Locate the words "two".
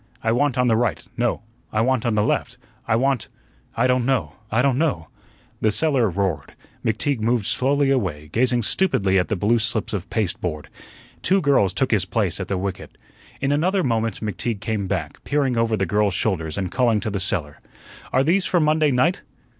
11.21-11.39